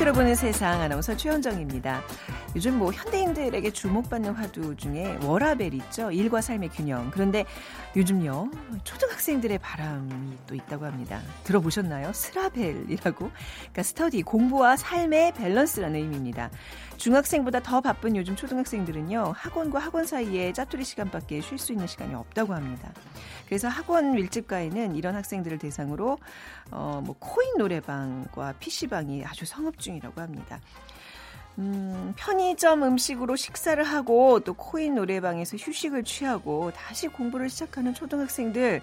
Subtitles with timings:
[0.00, 2.02] 빅데이터로 보는 세상 아나운서 최현정입니다.
[2.56, 6.10] 요즘 뭐 현대인들에게 주목받는 화두 중에 워라벨 있죠.
[6.10, 7.10] 일과 삶의 균형.
[7.10, 7.44] 그런데
[7.94, 8.50] 요즘요.
[8.82, 11.20] 초등학생들의 바람이 또 있다고 합니다.
[11.44, 12.12] 들어보셨나요?
[12.12, 13.30] 스라벨이라고.
[13.60, 16.50] 그러니까 스터디, 공부와 삶의 밸런스라는 의미입니다.
[16.96, 19.34] 중학생보다 더 바쁜 요즘 초등학생들은요.
[19.36, 22.90] 학원과 학원 사이에 짜투리 시간밖에 쉴 수 있는 시간이 없다고 합니다.
[23.50, 26.18] 그래서 학원 밀집가에는 이런 학생들을 대상으로
[26.70, 30.60] 어, 뭐 코인 노래방과 PC방이 아주 성업 중이라고 합니다.
[31.58, 38.82] 음, 편의점 음식으로 식사를 하고 또 코인 노래방에서 휴식을 취하고 다시 공부를 시작하는 초등학생들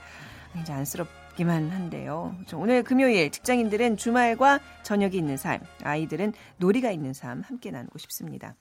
[0.60, 2.36] 이제 안쓰럽기만 한데요.
[2.54, 8.54] 오늘 금요일 직장인들은 주말과 저녁이 있는 삶, 아이들은 놀이가 있는 삶 함께 나누고 싶습니다.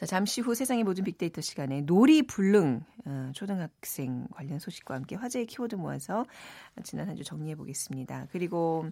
[0.00, 5.44] 자, 잠시 후 세상의 모든 빅데이터 시간에 놀이 불능 어, 초등학생 관련 소식과 함께 화제의
[5.44, 6.24] 키워드 모아서
[6.84, 8.28] 지난 한 주 정리해 보겠습니다.
[8.32, 8.88] 그리고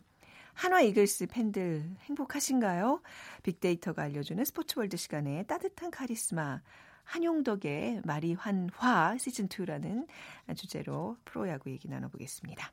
[0.52, 3.00] 한화 이글스 팬들 행복하신가요?
[3.42, 6.60] 빅데이터가 알려주는 스포츠월드 시간에 따뜻한 카리스마
[7.04, 10.06] 한용덕의 마리환화 시즌2라는
[10.56, 12.70] 주제로 프로야구 얘기 나눠보겠습니다.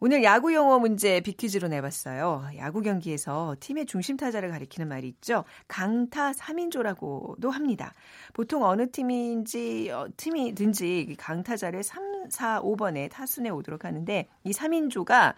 [0.00, 2.44] 오늘 야구 용어 문제 비퀴즈로 내봤어요.
[2.58, 5.44] 야구 경기에서 팀의 중심 타자를 가리키는 말이 있죠.
[5.68, 7.94] 강타 3인조라고도 합니다.
[8.32, 15.34] 보통 어느 팀인지 어, 팀이든지 강타자를 3, 4, 5번에 타순에 오도록 하는데 이 3인조가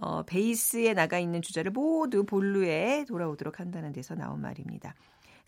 [0.00, 4.94] 어, 베이스에 나가 있는 주자를 모두 본루에 돌아오도록 한다는 데서 나온 말입니다.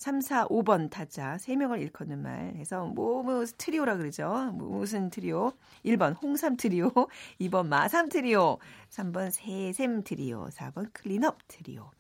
[0.00, 4.50] 3, 4, 5번 타자 3명을 일컫는 말 해서 뭐, 뭐 트리오라 그러죠.
[4.54, 5.52] 뭐, 무슨 트리오?
[5.84, 6.90] 1번 홍삼 트리오,
[7.38, 8.56] 2번 마삼 트리오,
[8.88, 11.90] 3번 새샘 트리오, 4번 클린업 트리오.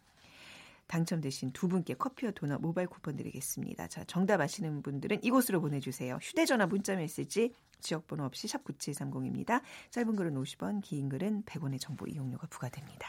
[0.86, 3.86] 당첨되신 두 분께 커피와 도넛 모바일 쿠폰 드리겠습니다.
[3.88, 6.18] 자, 정답 아시는 분들은 이곳으로 보내주세요.
[6.22, 9.60] 휴대전화 문자 메시지 지역번호 없이 샵 9730입니다.
[9.90, 13.08] 짧은 글은 50원, 긴 글은 100원의 정보 이용료가 부과됩니다.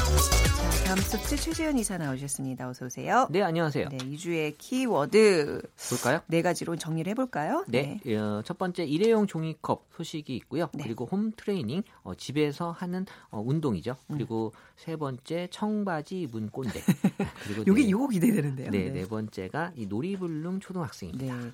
[0.99, 2.67] 소프트 최재현 이사 나오셨습니다.
[2.67, 3.27] 어서 오세요.
[3.29, 3.89] 네, 안녕하세요.
[3.89, 6.19] 네, 2주의 키워드 볼까요?
[6.27, 7.63] 네 가지로 정리를 해볼까요?
[7.67, 8.17] 네, 네.
[8.17, 10.69] 어, 첫 번째 일회용 종이컵 소식이 있고요.
[10.73, 10.83] 네.
[10.83, 13.95] 그리고 홈 트레이닝 어, 집에서 하는 어, 운동이죠.
[14.07, 14.15] 음.
[14.15, 14.59] 그리고 음.
[14.75, 16.81] 세 번째 청바지 문 꼰대.
[17.45, 18.71] 그리고 여기 네, 요거 기대되는데요.
[18.71, 21.35] 네, 네, 네 번째가 이 놀이불능 초등학생입니다.
[21.35, 21.51] 네.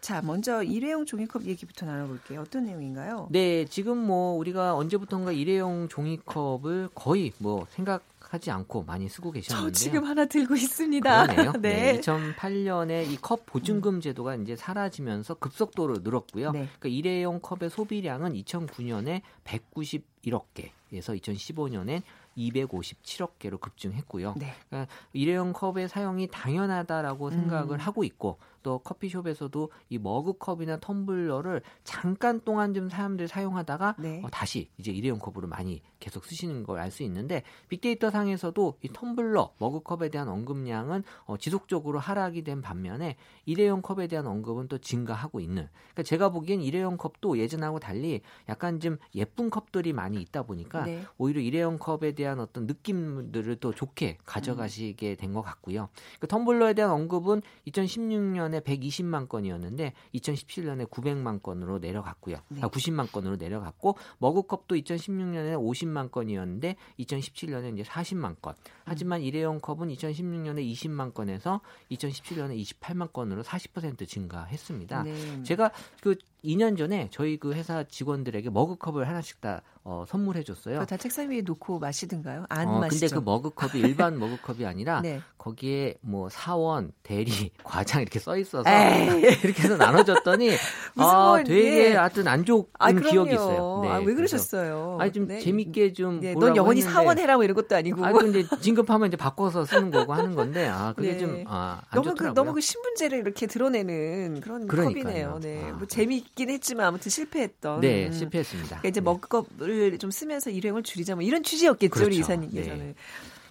[0.00, 2.40] 자, 먼저 일회용 종이컵 얘기부터 나눠볼게요.
[2.40, 3.28] 어떤 내용인가요?
[3.30, 9.72] 네, 지금 뭐 우리가 언제부턴가 일회용 종이컵을 거의 뭐 생각 하지 않고 많이 쓰고 계셨는데요.
[9.72, 11.26] 저 지금 하나 들고 있습니다.
[11.26, 11.52] 그러네요.
[11.60, 11.94] 네.
[11.94, 16.52] 네 2008년에 이 컵 보증금 제도가 이제 사라지면서 급속도로 늘었고요.
[16.52, 16.68] 네.
[16.78, 22.02] 그러니까 일회용 컵의 소비량은 2009년에 191억 개에서 2015년엔
[22.38, 24.34] 257억 개로 급증했고요.
[24.38, 24.54] 네.
[24.68, 27.80] 그러니까 일회용 컵의 사용이 당연하다라고 생각을 음.
[27.80, 34.20] 하고 있고 또 커피숍에서도 이 머그컵이나 텀블러를 잠깐 동안 좀 사람들이 사용하다가 네.
[34.24, 38.88] 어, 다시 이제 일회용 컵으로 많이 계속 쓰시는 걸 알 수 있는데 빅데이터 상에서도 이
[38.88, 45.40] 텀블러, 머그컵에 대한 언급량은 어, 지속적으로 하락이 된 반면에 일회용 컵에 대한 언급은 또 증가하고
[45.40, 45.68] 있는.
[45.92, 51.02] 그러니까 제가 보기엔 일회용 컵도 예전하고 달리 약간 좀 예쁜 컵들이 많이 있다 보니까 네.
[51.18, 55.88] 오히려 일회용 컵에 대한 어떤 느낌들을 또 좋게 가져가시게 된 것 같고요.
[56.18, 62.36] 그 텀블러에 대한 언급은 2016년 2017년에 120만 건이었는데 2017년에 900만 건으로 내려갔고요.
[62.48, 62.60] 네.
[62.62, 68.54] 아, 90만 건으로 내려갔고 머그컵도 2016년에 50만 건이었는데 2017년에 이제 40만 건.
[68.84, 75.02] 하지만 일회용 컵은 2016년에 20만 건에서 2017년에 28만 건으로 40% 증가했습니다.
[75.04, 75.42] 네.
[75.42, 75.70] 제가
[76.00, 80.84] 그 2년 전에 저희 그 회사 직원들에게 머그컵을 하나씩 다 어, 선물해 줬어요.
[80.84, 82.44] 다 책상 위에 놓고 마시든가요?
[82.50, 83.06] 안 어, 마시죠.
[83.06, 85.20] 근데 그 머그컵이 일반 머그컵이 아니라 네.
[85.38, 88.68] 거기에 뭐 사원, 대리, 과장 이렇게 써 있어서
[89.42, 90.50] 이렇게 해서 나눠줬더니
[90.96, 91.96] 아, 뭐, 되게 네.
[91.96, 93.80] 하여튼 안 좋은 아, 기억이 있어요.
[93.82, 94.98] 네, 아, 왜 그러셨어요?
[95.00, 95.40] 아니 좀 네.
[95.40, 98.04] 재밌게 좀 네, 넌 영원히 사원 해라 뭐 이런 것도 아니고.
[98.04, 101.18] 아, 근데 진급하면 이제 바꿔서 쓰는 거고 하는 건데 아, 그게 네.
[101.18, 102.34] 좀 아, 안 너무 좋더라고요.
[102.34, 105.04] 그 너무 그 신분제를 이렇게 드러내는 그런 그러니까요.
[105.04, 105.38] 컵이네요.
[105.40, 105.70] 네.
[105.70, 105.72] 아.
[105.72, 107.80] 뭐 재미 있긴 했지만 아무튼 실패했던.
[107.80, 108.12] 네, 음.
[108.12, 108.68] 실패했습니다.
[108.68, 109.04] 그러니까 이제 네.
[109.04, 112.06] 먹컵을 좀 쓰면서 일회용을 줄이자 뭐 이런 취지였겠죠, 그렇죠.
[112.06, 112.86] 우리 이사님께서는.
[112.88, 112.94] 네.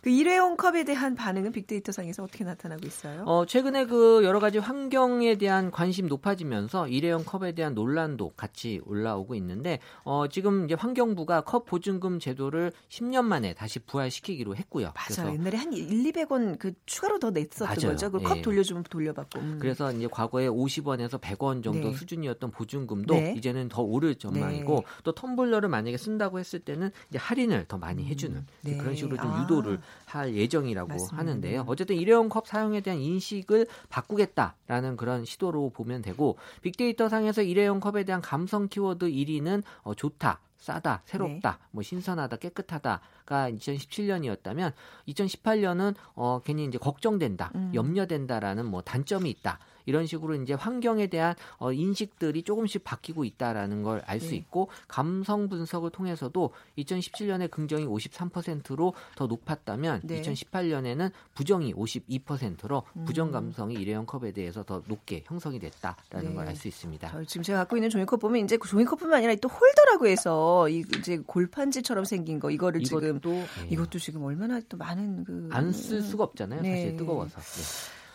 [0.01, 3.23] 그 일회용 컵에 대한 반응은 빅데이터 상에서 어떻게 나타나고 있어요?
[3.25, 9.35] 어, 최근에 그 여러 가지 환경에 대한 관심 높아지면서 일회용 컵에 대한 논란도 같이 올라오고
[9.35, 14.93] 있는데 어, 지금 이제 환경부가 컵 보증금 제도를 10년 만에 다시 부활시키기로 했고요.
[14.95, 15.33] 맞아요.
[15.33, 17.91] 옛날에 한 1, 200원 그 추가로 더 냈었던 맞아요.
[17.91, 18.11] 거죠.
[18.11, 18.41] 그컵 예.
[18.41, 19.39] 돌려주면 돌려받고.
[19.39, 19.57] 음.
[19.59, 21.93] 그래서 이제 과거에 50원에서 100원 정도 네.
[21.93, 23.33] 수준이었던 보증금도 네.
[23.37, 24.83] 이제는 더 오를 전망이고 네.
[25.03, 28.47] 또 텀블러를 만약에 쓴다고 했을 때는 이제 할인을 더 많이 해주는 음.
[28.61, 28.77] 네.
[28.77, 29.43] 그런 식으로 좀 아.
[29.43, 31.17] 유도를 할 예정이라고 맞습니다.
[31.17, 31.65] 하는데요.
[31.67, 38.03] 어쨌든 일회용 컵 사용에 대한 인식을 바꾸겠다라는 그런 시도로 보면 되고 빅데이터 상에서 일회용 컵에
[38.03, 40.39] 대한 감성 키워드 1위는 어, 좋다.
[40.59, 41.65] 싸다, 새롭다, 네.
[41.71, 44.73] 뭐 신선하다, 깨끗하다가 2017년이었다면
[45.07, 47.71] 2018년은 어 괜히 이제 걱정된다, 음.
[47.73, 49.59] 염려된다라는 뭐 단점이 있다.
[49.89, 54.35] 이런 식으로 이제 환경에 대한 어, 인식들이 조금씩 바뀌고 있다라는 걸 알수 네.
[54.37, 60.21] 있고 감성 분석을 통해서도 2017년에 긍정이 53%로 더 높았다면 네.
[60.21, 63.05] 2018년에는 부정이 52%로 음.
[63.05, 66.33] 부정 감성이 일회용 컵에 대해서 더 높게 형성이 됐다라는 네.
[66.35, 67.23] 걸알 수 있습니다.
[67.25, 72.39] 지금 제가 갖고 있는 종이컵 보면 이제 종이컵뿐만 아니라 또 홀더라고 해서 이제 골판지처럼 생긴
[72.39, 73.67] 거 이거를 이것도, 지금 네.
[73.71, 76.59] 이것도 지금 얼마나 또 많은 그 안 쓸 수가 없잖아요.
[76.59, 76.95] 사실 네.
[76.95, 77.39] 뜨거워서.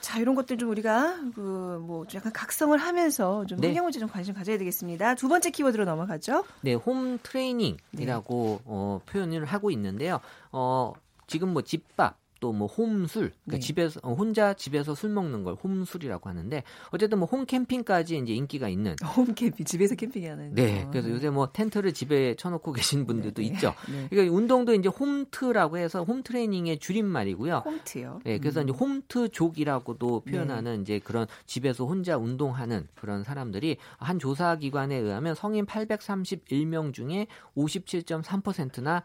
[0.04, 0.12] 네.
[0.12, 3.68] 자, 이런 것들 좀 우리가 그 뭐 약간 각성을 하면서 좀 네.
[3.68, 5.14] 환경 문제 좀 관심 가져야 되겠습니다.
[5.14, 6.44] 두 번째 키워드로 넘어가죠.
[6.62, 8.64] 네, 홈 트레이닝이라고 네.
[8.66, 10.20] 어, 표현을 하고 있는데요.
[10.52, 10.92] 어,
[11.26, 13.58] 지금 뭐 집밥 또 뭐 홈술, 그러니까 네.
[13.58, 18.94] 집에서 어, 혼자 집에서 술 먹는 걸 홈술이라고 하는데 어쨌든 뭐 홈캠핑까지 이제 인기가 있는
[19.16, 23.54] 홈캠핑 집에서 캠핑하는 네, 그래서 요새 뭐 텐트를 집에 쳐놓고 계신 분들도 네, 네.
[23.54, 23.74] 있죠.
[23.90, 24.08] 네.
[24.10, 27.62] 그러니까 운동도 이제 홈트라고 해서 홈 트레이닝의 줄임말이고요.
[27.64, 28.20] 홈트요.
[28.24, 28.68] 네, 그래서 음.
[28.68, 30.82] 이제 홈트족이라고도 표현하는 네.
[30.82, 37.26] 이제 그런 집에서 혼자 운동하는 그런 사람들이 한 조사 기관에 의하면 성인 831명 중에
[37.56, 39.02] 57.3%나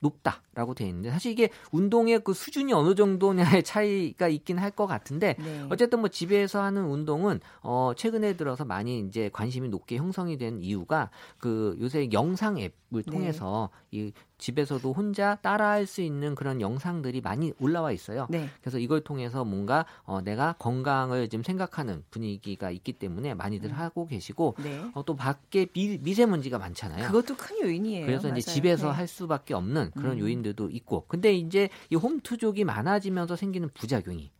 [0.00, 5.34] 높다라고 돼 있는데 사실 이게 운동의 그 수준이 어느 정도냐의 차이가 있긴 할 것 같은데
[5.38, 5.66] 네.
[5.70, 11.10] 어쨌든 뭐 집에서 하는 운동은 어 최근에 들어서 많이 이제 관심이 높게 형성이 된 이유가
[11.38, 13.02] 그 요새 영상 앱을 네.
[13.10, 13.98] 통해서 네.
[13.98, 18.26] 이 집에서도 혼자 따라할 수 있는 그런 영상들이 많이 올라와 있어요.
[18.30, 18.48] 네.
[18.60, 23.74] 그래서 이걸 통해서 뭔가 어, 내가 건강을 좀 생각하는 분위기가 있기 때문에 많이들 음.
[23.74, 24.90] 하고 계시고 네.
[24.94, 27.06] 어, 또 밖에 미, 미세먼지가 많잖아요.
[27.06, 28.06] 그것도 큰 요인이에요.
[28.06, 28.38] 그래서 맞아요.
[28.38, 28.94] 이제 집에서 네.
[28.94, 30.18] 할 수밖에 없는 그런 음.
[30.20, 34.30] 요인들도 있고, 근데 이제 이 홈투족이 많아지면서 생기는 부작용이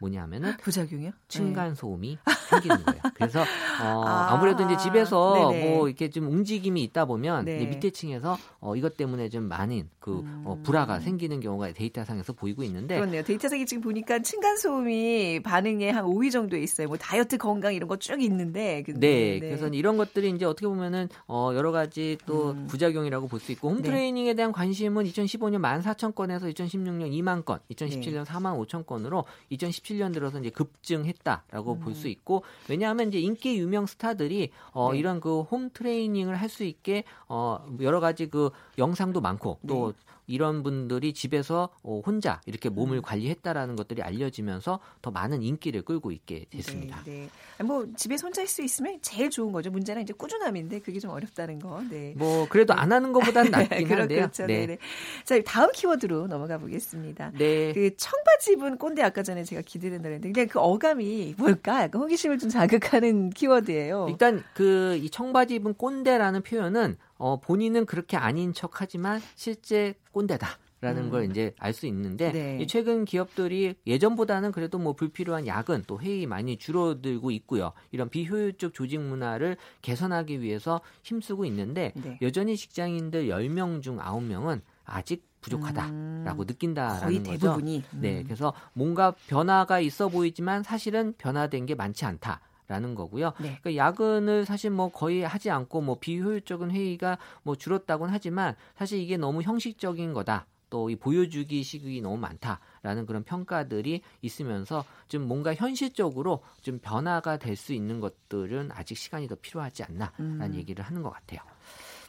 [0.00, 1.10] 뭐냐면은 부작용이요?
[1.28, 2.32] 층간 소음이 네.
[2.48, 3.00] 생기는 거예요.
[3.14, 3.40] 그래서
[3.82, 5.70] 어, 아, 무래도 이제 집에서 네네.
[5.70, 7.66] 뭐 이렇게 좀 움직임이 있다 보면 네.
[7.66, 10.42] 밑에 층에서 어, 이것 때문에 좀 많은 그 어, 음.
[10.46, 13.22] 어, 불화가 생기는 경우가 데이터상에서 보이고 있는데 그렇네요.
[13.22, 16.88] 데이터상에 지금 보니까 층간 소음이 반응에 한 5위 정도에 있어요.
[16.88, 21.08] 뭐 다이어트 건강 이런 거 쭉 있는데 네, 네, 그래서 이런 것들이 이제 어떻게 보면은
[21.26, 22.66] 어, 여러 가지 또 음.
[22.68, 23.82] 부작용이라고 볼 수 있고 홈 네.
[23.82, 30.50] 트레이닝에 대한 관심은 2015년 14,000건에서 2016년 2만 건, 2017년 4만 5천 건으로 2017년 들어서 이제
[30.50, 31.80] 급증했다라고 음.
[31.80, 34.98] 볼수 있고 왜냐하면 이제 인기 유명 스타들이 어, 네.
[34.98, 40.07] 이런 그 홈 트레이닝을 할 수 있게 어, 여러 가지 그 영상도 많고 또 네.
[40.28, 43.02] 이런 분들이 집에서 어, 혼자 이렇게 몸을 음.
[43.02, 47.02] 관리했다라는 것들이 알려지면서 더 많은 인기를 끌고 있게 됐습니다.
[47.04, 47.28] 네,
[47.58, 47.64] 네.
[47.64, 49.70] 뭐 집에서 혼자 할 수 있으면 제일 좋은 거죠.
[49.70, 51.82] 문제는 이제 꾸준함인데 그게 좀 어렵다는 거.
[51.90, 52.14] 네.
[52.16, 54.20] 뭐 그래도 안 하는 것보다는 낫긴 한데요.
[54.20, 54.46] 그렇죠.
[54.46, 54.66] 네.
[54.66, 54.78] 네.
[55.24, 57.32] 자 다음 키워드로 넘어가 보겠습니다.
[57.38, 57.72] 네.
[57.72, 61.82] 그 청바지 입은 꼰대 아까 전에 제가 기대된다 그랬는데 그냥 그 어감이 뭘까?
[61.82, 64.06] 약간 호기심을 좀 자극하는 키워드예요.
[64.10, 70.58] 일단 그 이 청바지 입은 꼰대라는 표현은 어, 본인은 그렇게 아닌 척 하지만 실제 꼰대다.
[70.80, 71.10] 라는 음.
[71.10, 72.64] 걸 이제 알 수 있는데 네.
[72.68, 77.72] 최근 기업들이 예전보다는 그래도 뭐 불필요한 야근 또 회의 많이 줄어들고 있고요.
[77.90, 82.16] 이런 비효율적 조직 문화를 개선하기 위해서 힘쓰고 있는데 네.
[82.22, 86.46] 여전히 직장인들 10명 중 9명은 아직 부족하다라고 음.
[86.46, 87.82] 느낀다라는 거의 대부분이.
[87.82, 87.96] 거죠.
[88.00, 88.24] 네, 음.
[88.24, 92.40] 그래서 뭔가 변화가 있어 보이지만 사실은 변화된 게 많지 않다.
[92.68, 93.32] 라는 거고요.
[93.40, 93.58] 네.
[93.60, 99.16] 그러니까 야근을 사실 뭐 거의 하지 않고 뭐 비효율적인 회의가 뭐 줄었다고는 하지만 사실 이게
[99.16, 100.46] 너무 형식적인 거다.
[100.70, 107.56] 또 이 보여주기 식이 너무 많다라는 그런 평가들이 있으면서 좀 뭔가 현실적으로 좀 변화가 될
[107.56, 110.54] 수 있는 것들은 아직 시간이 더 필요하지 않나라는 음.
[110.54, 111.40] 얘기를 하는 것 같아요.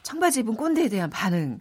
[0.02, 1.58] 청바지 입은 꼰대에 대한 반응.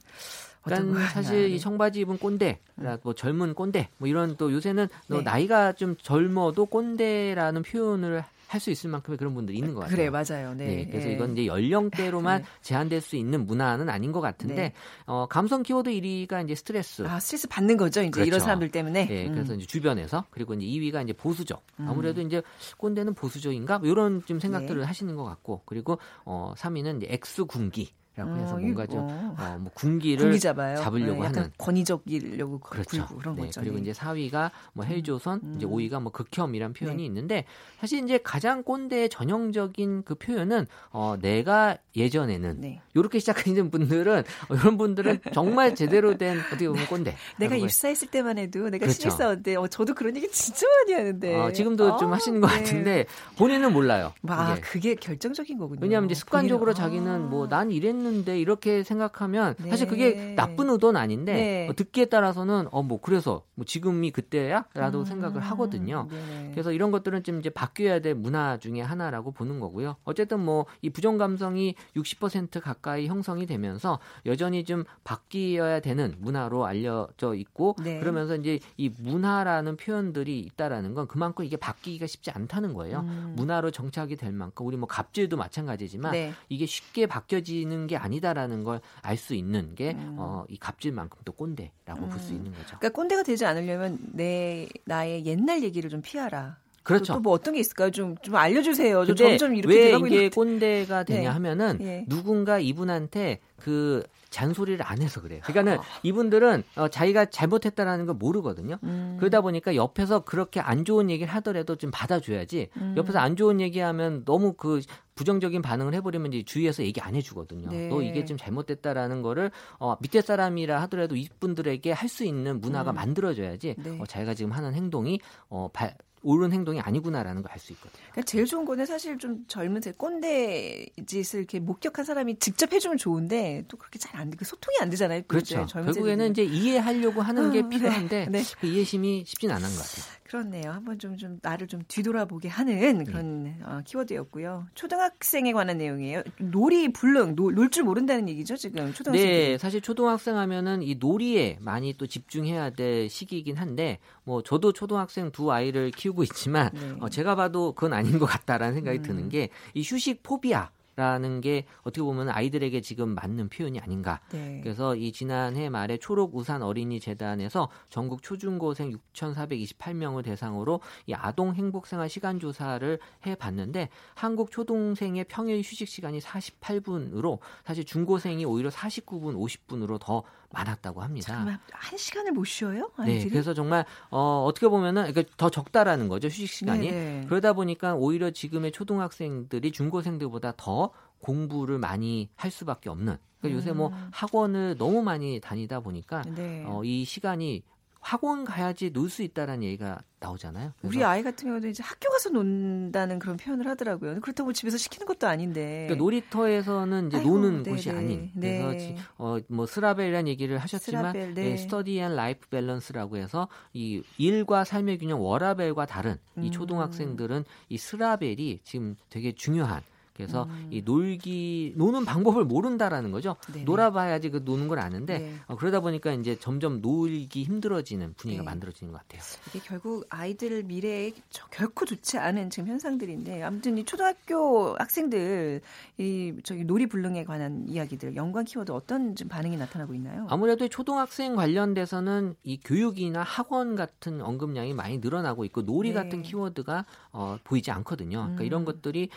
[0.61, 2.97] 그러니까 사실 이 청바지 입은 꼰대, 음.
[3.01, 5.21] 뭐 젊은 꼰대, 뭐 이런 또 요새는 네.
[5.21, 9.95] 나이가 좀 젊어도 꼰대라는 표현을 할 수 있을 만큼의 그런 분들이 있는 것 같아요.
[9.95, 10.55] 그래 맞아요.
[10.55, 10.77] 네.
[10.77, 11.13] 네 그래서 네.
[11.13, 12.47] 이건 이제 연령대로만 네.
[12.63, 14.73] 제한될 수 있는 문화는 아닌 것 같은데 네.
[15.05, 17.05] 어, 감성 키워드 1위가 이제 스트레스.
[17.07, 18.01] 아 스트레스 받는 거죠.
[18.01, 18.27] 이제 그렇죠.
[18.27, 19.05] 이런 사람들 때문에.
[19.05, 19.27] 네.
[19.27, 19.33] 음.
[19.33, 21.63] 그래서 이제 주변에서 그리고 이제 2위가 이제 보수적.
[21.79, 21.87] 음.
[21.87, 22.41] 아무래도 이제
[22.77, 24.85] 꼰대는 보수적인가 뭐 이런 좀 생각들을 네.
[24.87, 27.93] 하시는 것 같고 그리고 어 3위는 이제 X 군기.
[28.27, 33.07] 해서 어, 뭔가 좀 어, 뭐 군기를 잡으려고 네, 하는 권위적이려고 그렇죠.
[33.17, 33.61] 그런 네, 거죠.
[33.61, 35.53] 그리고 이제 4위가 뭐 헬조선, 음.
[35.57, 37.05] 이제 5위가 뭐 극혐이란 표현이 네.
[37.05, 37.45] 있는데
[37.79, 42.81] 사실 이제 가장 꼰대의 전형적인 그 표현은 어 내가 예전에는 네.
[42.93, 47.15] 이렇게 시작하는 분들은 어, 이런 분들은 정말 제대로 된 어떻게 보면 꼰대.
[47.37, 49.01] 내가 입사했을 때만 해도 내가 그렇죠.
[49.01, 52.57] 신입사원때 어, 저도 그런 얘기 진짜 많이 하는데 어, 지금도 아, 좀 하시는 것 네.
[52.57, 53.05] 같은데
[53.37, 54.13] 본인은 몰라요.
[54.27, 55.79] 아, 그게, 그게 결정적인 거군요.
[55.81, 59.69] 왜냐하면 이제 습관적으로 자기는 뭐난 이랬는 데 이렇게 생각하면 네.
[59.69, 61.67] 사실 그게 나쁜 의도는 아닌데 네.
[61.69, 66.07] 어, 듣기에 따라서는 어 뭐 그래서 뭐 지금이 그때야라도 음, 생각을 하거든요.
[66.09, 66.49] 네.
[66.51, 69.95] 그래서 이런 것들은 좀 이제 바뀌어야 될 문화 중에 하나라고 보는 거고요.
[70.03, 77.35] 어쨌든 뭐 이 부정 감성이 60% 가까이 형성이 되면서 여전히 좀 바뀌어야 되는 문화로 알려져
[77.35, 77.99] 있고 네.
[77.99, 83.01] 그러면서 이제 이 문화라는 표현들이 있다라는 건 그만큼 이게 바뀌기가 쉽지 않다는 거예요.
[83.01, 83.33] 음.
[83.35, 86.33] 문화로 정착이 될 만큼 우리 뭐 갑질도 마찬가지지만 네.
[86.47, 90.15] 이게 쉽게 바뀌어지는 게 아니다라는 걸 알 수 있는 게이 음.
[90.17, 92.09] 어, 갑질만큼 또 꼰대라고 음.
[92.09, 92.77] 볼수 있는 거죠.
[92.79, 96.57] 그러니까 꼰대가 되지 않으려면 내 나의 옛날 얘기를 좀 피하라.
[96.83, 97.13] 그렇죠.
[97.13, 97.91] 또 뭐 어떤 게 있을까요?
[97.91, 99.05] 좀, 좀 알려주세요.
[99.05, 100.29] 좀 점점 이렇게 왜 이게.
[100.29, 101.25] 꼰대가 되냐 네.
[101.27, 102.05] 하면은 네.
[102.07, 105.41] 누군가 이분한테 그 잔소리를 안 해서 그래요.
[105.43, 105.83] 그러니까는 아.
[106.03, 108.77] 이분들은 어, 자기가 잘못했다라는 걸 모르거든요.
[108.83, 109.15] 음.
[109.19, 112.69] 그러다 보니까 옆에서 그렇게 안 좋은 얘기를 하더라도 좀 받아줘야지.
[112.77, 112.93] 음.
[112.97, 114.81] 옆에서 안 좋은 얘기하면 너무 그
[115.15, 117.69] 부정적인 반응을 해버리면 이제 주위에서 얘기 안 해주거든요.
[117.69, 117.89] 네.
[117.89, 122.95] 너 이게 좀 잘못됐다라는 거를 어, 밑에 사람이라 하더라도 이분들에게 할 수 있는 문화가 음.
[122.95, 123.97] 만들어져야지 네.
[123.99, 128.01] 어, 자기가 지금 하는 행동이 어, 발, 옳은 행동이 아니구나라는 걸 알 수 있거든요.
[128.11, 132.97] 그러니까 제일 좋은 거는 사실 좀 젊은 세 꼰대 짓을 이렇게 목격한 사람이 직접 해주면
[132.97, 134.37] 좋은데 또 그렇게 잘안 돼.
[134.37, 135.21] 그 소통이 안 되잖아요.
[135.27, 135.65] 그렇죠.
[135.65, 138.43] 결국에는 이제 이해하려고 하는 게 어, 필요한데 네.
[138.59, 140.18] 그 이해심이 쉽진 않은 것 같아요.
[140.29, 140.69] 그렇네요.
[140.71, 143.03] 한번 좀, 좀 나를 좀 뒤돌아보게 하는 네.
[143.03, 143.57] 그런 네.
[143.63, 144.67] 어, 키워드였고요.
[144.75, 146.21] 초등학생에 관한 내용이에요.
[146.37, 149.27] 놀이 불능, 놀 줄 모른다는 얘기죠, 지금 초등학생.
[149.27, 155.31] 네, 사실 초등학생 하면은 이 놀이에 많이 또 집중해야 될 시기이긴 한데, 뭐 저도 초등학생
[155.31, 156.95] 두 아이를 키우고 있지만, 네.
[156.99, 159.03] 어, 제가 봐도 그건 아닌 것 같다라는 생각이 음.
[159.03, 160.69] 드는 게 이 휴식 포비아.
[160.99, 164.19] 라는 게 어떻게 보면 아이들에게 지금 맞는 표현이 아닌가.
[164.33, 164.59] 네.
[164.61, 171.87] 그래서 이 지난해 말에 초록 우산 어린이 재단에서 전국 초중고생 6,428명을 대상으로 이 아동 행복
[171.87, 179.37] 생활 시간 조사를 해 봤는데 한국 초등생의 평일 휴식 시간이 48분으로 사실 중고생이 오히려 49분,
[179.37, 181.35] 50분으로 더 많았다고 합니다.
[181.35, 182.91] 정말 한 시간을 못 쉬어요?
[182.97, 183.23] 네, 아이들이?
[183.25, 186.89] 네, 그래서 정말 어, 어떻게 보면은 그러니까 더 적다라는 거죠 휴식 시간이.
[186.91, 187.25] 네네.
[187.27, 193.17] 그러다 보니까 오히려 지금의 초등학생들이 중고생들보다 더 공부를 많이 할 수밖에 없는.
[193.39, 194.09] 그러니까 요새 뭐 음.
[194.11, 196.63] 학원을 너무 많이 다니다 보니까 네.
[196.65, 197.63] 어, 이 시간이
[197.99, 200.73] 학원 가야지 놀 수 있다라는 얘기가 나오잖아요.
[200.83, 204.19] 우리 아이 같은 경우도 이제 학교 가서 논다는 그런 표현을 하더라고요.
[204.21, 205.85] 그렇다고 집에서 시키는 것도 아닌데.
[205.87, 207.75] 그러니까 놀이터에서는 이제 아이고, 노는 네네.
[207.75, 208.31] 곳이 아닌.
[208.35, 208.61] 네.
[208.61, 211.51] 그래서 어, 뭐 스라벨이라는 얘기를 하셨지만 스라벨, 네.
[211.51, 216.51] 예, study and life balance라고 해서 이 일과 삶의 균형 워라벨과 다른 이 음.
[216.51, 219.81] 초등학생들은 이 스라벨이 지금 되게 중요한
[220.19, 220.67] 그래서 음.
[220.69, 223.37] 이 놀기 노는 방법을 모른다라는 거죠.
[223.53, 223.63] 네네.
[223.63, 225.35] 놀아봐야지 그 노는 걸 아는데 네.
[225.47, 228.45] 어, 그러다 보니까 이제 점점 놀기 힘들어지는 분위기가 네.
[228.45, 229.21] 만들어지는 것 같아요.
[229.47, 231.13] 이게 결국 아이들 미래에
[231.51, 235.61] 결코 좋지 않은 지금 현상들인데 아무튼 이 초등학교 학생들
[235.97, 240.27] 이 저기 놀이 불능에 관한 이야기들 연관 키워드 어떤 좀 반응이 나타나고 있나요?
[240.29, 245.95] 아무래도 초등학생 관련돼서는 이 교육이나 학원 같은 언급량이 많이 늘어나고 있고 놀이 네.
[245.95, 248.17] 같은 키워드가 어, 보이지 않거든요.
[248.19, 248.45] 그러니까 음.
[248.45, 249.09] 이런 것들이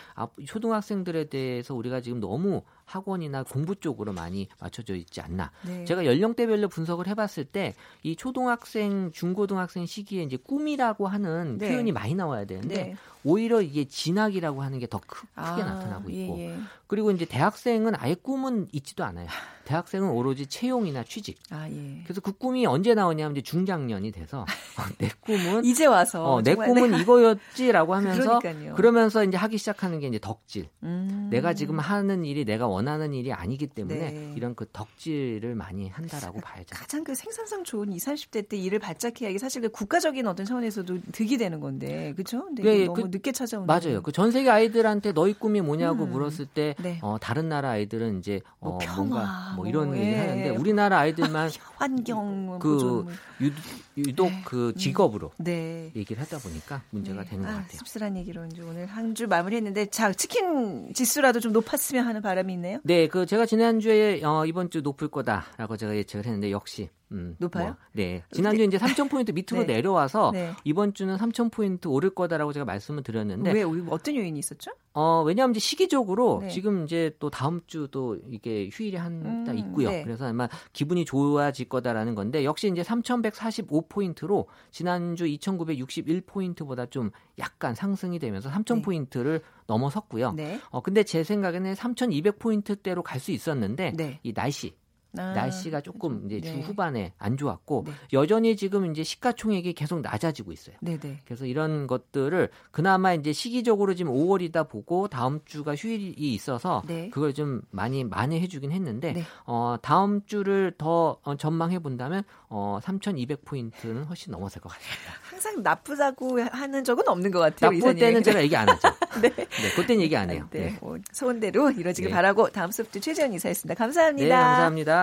[0.45, 5.51] 초등학생 학생들에 대해서 우리가 지금 너무 학원이나 공부 쪽으로 많이 맞춰져 있지 않나.
[5.65, 5.85] 네.
[5.85, 7.73] 제가 연령대별로 분석을 해봤을 때
[8.03, 11.69] 이 초등학생, 중고등학생 시기에 이제 꿈이라고 하는 네.
[11.69, 12.95] 표현이 많이 나와야 되는데 네.
[13.23, 16.57] 오히려 이게 진학이라고 하는 게 더 크게 아, 나타나고 예, 있고 예, 예.
[16.87, 19.27] 그리고 이제 대학생은 아예 꿈은 있지도 않아요.
[19.63, 21.39] 대학생은 오로지 채용이나 취직.
[21.49, 22.01] 아, 예.
[22.03, 24.41] 그래서 그 꿈이 언제 나오냐면 이제 중장년이 돼서
[24.77, 27.01] 어, 내 꿈은 이제 와서 어, 내 꿈은 내가...
[27.01, 28.75] 이거였지라고 하면서 그러니까요.
[28.75, 30.67] 그러면서 이제 하기 시작하는 게 이제 덕질.
[30.83, 31.29] 음...
[31.31, 34.33] 내가 지금 하는 일이 내가 원하는 일이 아니기 때문에 네.
[34.35, 36.67] 이런 그 덕질을 많이 한다라고 봐야죠.
[36.75, 40.99] 가장 그 생산성 좋은 20, 30대 때 일을 발작해야 이게 사실 그 국가적인 어떤 차원에서도
[41.11, 42.47] 득이 되는 건데 그렇죠?
[42.55, 44.01] 네, 너무 그, 늦게 찾아오는 맞아요.
[44.01, 46.11] 그 전 세계 아이들한테 너희 꿈이 뭐냐고 음.
[46.11, 46.99] 물었을 때 네.
[47.01, 50.19] 어, 다른 나라 아이들은 이제 뭐 어, 평화, 뭔가 뭐 이런 뭐, 얘기를 예.
[50.19, 53.05] 하는데 우리나라 아이들만 환경 뭐그
[53.41, 53.51] 유,
[53.97, 54.41] 유독 네.
[54.45, 54.75] 그 음.
[54.75, 55.91] 직업으로 네.
[55.95, 57.29] 얘기를 하다 보니까 문제가 네.
[57.31, 57.77] 되는 것 아, 같아요.
[57.77, 62.79] 씁쓸한 얘기로 이제 오늘 한 주 마무리했는데 자 치킨 지수라도 좀 높았으면 하는 바람이 있네요.
[62.83, 67.35] 네, 그 제가 지난 주에 어, 이번 주 높을 거다라고 제가 예측을 했는데 역시 음,
[67.39, 67.65] 높아요?
[67.65, 68.23] 뭐, 네.
[68.31, 69.75] 지난주 에 이제 3천 포인트 밑으로 네.
[69.75, 70.51] 내려와서 네.
[70.63, 74.71] 이번 주는 3천 포인트 오를 거다라고 제가 말씀을 드렸는데 왜 어떤 요인이 있었죠?
[74.93, 76.49] 어, 왜냐하면 이제 시기적으로 네.
[76.49, 79.89] 지금 이제 또 다음 주도 이게 휴일이 한달 음, 있고요.
[79.89, 80.03] 네.
[80.03, 87.73] 그래서 아마 기분이 좋아질 거다라는 건데 역시 이제 3,145 포인트로 지난주 2,961 포인트보다 좀 약간
[87.73, 90.35] 상승이 되면서 3,000 포인트를 넘어섰고요.
[90.69, 94.75] 어, 근데 제 생각에는 3,200 포인트대로 갈 수 있었는데 이 날씨
[95.17, 96.61] 아, 날씨가 조금 이제 주 네.
[96.61, 97.93] 후반에 안 좋았고 네.
[98.13, 100.75] 여전히 지금 이제 시가총액이 계속 낮아지고 있어요.
[100.81, 100.99] 네네.
[100.99, 101.19] 네.
[101.25, 107.09] 그래서 이런 것들을 그나마 이제 시기적으로 지금 5월이다 보고 다음 주가 휴일이 있어서 네.
[107.09, 109.23] 그걸 좀 많이 만회해 주긴 했는데 네.
[109.45, 115.13] 어 다음 주를 더 어, 전망해 본다면 어 3,200 포인트는 훨씬 넘어설 것 같습니다.
[115.29, 117.71] 항상 나쁘다고 하는 적은 없는 것 같아요.
[117.71, 117.93] 나쁠.
[117.95, 118.89] 때는 제가 얘기 안 하죠.
[119.21, 119.29] 네.
[119.29, 120.47] 네, 그때는 얘기 안 해요.
[120.51, 120.71] 네.
[120.71, 120.77] 네.
[120.81, 123.77] 뭐 소원대로 이루어지길 바라고 다음 수업도 최재현 이사였습니다.
[123.77, 124.27] 감사합니다.
[124.27, 125.02] 네, 감사합니다.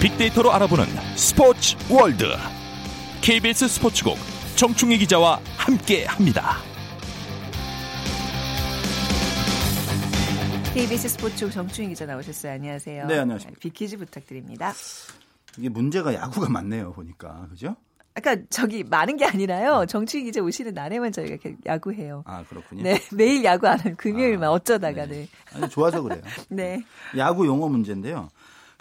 [0.00, 0.84] 빅데이터로 알아보는
[1.16, 2.26] 스포츠 월드
[3.22, 4.18] KBS 스포츠국
[4.54, 6.58] 정충희 기자와 함께합니다.
[10.74, 12.52] KBS 스포츠 정충희 기자 나오셨어요.
[12.52, 13.06] 안녕하세요.
[13.06, 13.52] 네, 안녕하세요.
[13.60, 14.74] 비키즈 부탁드립니다.
[15.58, 17.46] 이게 문제가 야구가 많네요, 보니까.
[17.50, 17.76] 그죠?
[18.16, 19.80] 아까 저기 많은 게 아니라요.
[19.80, 19.86] 네.
[19.86, 22.22] 정치 기자 오시는 날에만 저희가 이렇게 야구해요.
[22.26, 22.84] 아 그렇군요.
[22.84, 25.22] 네 매일 야구 안 하는 금요일만 아, 어쩌다가 네.
[25.22, 25.28] 네.
[25.52, 26.22] 아니 좋아서 그래요.
[26.48, 26.84] 네.
[27.16, 28.28] 야구 용어 문제인데요.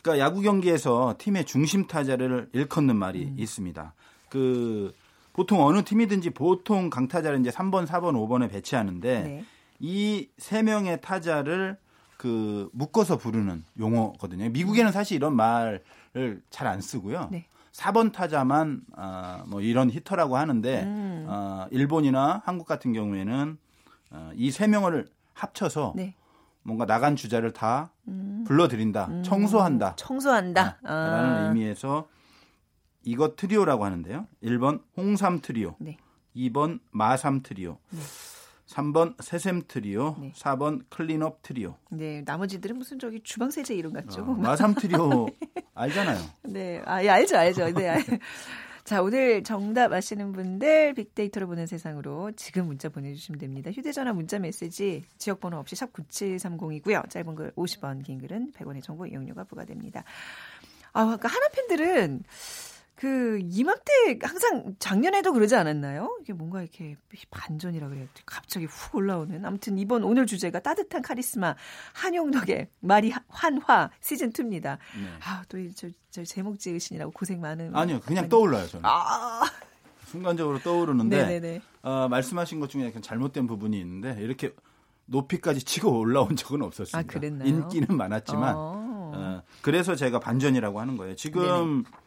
[0.03, 3.35] 그러니까 야구 경기에서 팀의 중심 타자를 일컫는 말이 음.
[3.39, 3.95] 있습니다.
[4.29, 4.93] 그
[5.31, 9.45] 보통 어느 팀이든지 보통 강타자를 이제 3번, 4번, 5번에 배치하는데 네.
[9.79, 11.77] 이세 명의 타자를
[12.17, 14.49] 그 묶어서 부르는 용어거든요.
[14.49, 15.81] 미국에는 사실 이런 말
[16.49, 17.29] 잘 안 쓰고요.
[17.31, 17.45] 네.
[17.71, 21.25] 4번 타자만 어, 뭐 이런 히터라고 하는데 음.
[21.27, 23.57] 어, 일본이나 한국 같은 경우에는
[24.11, 26.15] 어, 이세 명을 합쳐서 네.
[26.61, 28.43] 뭔가 나간 주자를 다 음.
[28.47, 29.23] 불러들인다, 음.
[29.23, 31.47] 청소한다, 청소한다 아, 라는 아.
[31.47, 32.07] 의미에서
[33.03, 34.27] 이거 트리오라고 하는데요.
[34.43, 35.97] 1번 홍삼 트리오, 네.
[36.35, 37.79] 2번 마삼 트리오.
[37.89, 37.99] 네.
[38.67, 40.31] 3번 새샘 트리오, 네.
[40.35, 41.75] 4번 클린업 트리오.
[41.89, 44.21] 네, 나머지들은 무슨 저기 주방 세제 이름 같죠?
[44.21, 45.27] 어, 마삼 트리오
[45.75, 46.19] 알잖아요.
[46.43, 47.71] 네, 아, 예, 알죠, 알죠.
[47.71, 47.89] 네.
[47.89, 48.03] 알.
[48.83, 53.71] 자, 오늘 정답 아시는 분들 빅데이터로 보는 세상으로 지금 문자 보내주시면 됩니다.
[53.71, 57.09] 휴대전화 문자 메시지 지역번호 없이 샵 9730이고요.
[57.09, 60.03] 짧은 글 50원, 긴 글은 100원의 정보 이용료가 부과됩니다.
[60.91, 62.23] 아, 그러니까 한화 팬들은
[63.03, 66.17] 그 이맘때 항상 작년에도 그러지 않았나요?
[66.21, 66.95] 이게 뭔가 이렇게
[67.31, 68.07] 반전이라 그래요.
[68.25, 69.43] 갑자기 훅 올라오는.
[69.43, 71.53] 아무튼 이번 오늘 주제가 따뜻한 카리스마
[71.91, 74.77] 한용덕의 말이 환화 시즌 2입니다.
[74.95, 75.09] 네.
[75.25, 77.99] 아, 또 저 저 제목 지으시느라고 고생 많은 아니요.
[78.01, 78.29] 그냥 많이...
[78.29, 78.85] 떠올라요, 저는.
[78.85, 79.41] 아.
[80.05, 81.61] 순간적으로 떠오르는데 네네네.
[81.81, 84.53] 어, 말씀하신 것 중에 약간 잘못된 부분이 있는데 이렇게
[85.07, 86.99] 높이까지 치고 올라온 적은 없었습니다.
[86.99, 87.49] 아, 그랬나요?
[87.49, 89.11] 인기는 많았지만 어.
[89.15, 91.15] 어, 그래서 제가 반전이라고 하는 거예요.
[91.15, 91.97] 지금 네네.